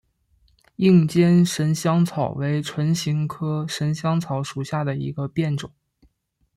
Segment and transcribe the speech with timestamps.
[0.77, 5.71] 硬尖神香草为唇形科神香草属下的一个变种。